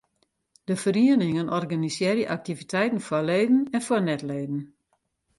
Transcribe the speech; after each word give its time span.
De 0.63 0.75
ferieningen 0.83 1.49
organisearje 1.49 2.29
aktiviteiten 2.29 3.01
foar 3.07 3.23
leden 3.29 3.67
en 3.75 3.81
foar 3.87 4.03
net-leden. 4.07 4.61